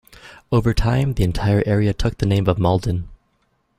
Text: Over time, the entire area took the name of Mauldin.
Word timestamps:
Over 0.51 0.73
time, 0.73 1.13
the 1.13 1.23
entire 1.23 1.61
area 1.67 1.93
took 1.93 2.17
the 2.17 2.25
name 2.25 2.47
of 2.49 2.57
Mauldin. 2.57 3.03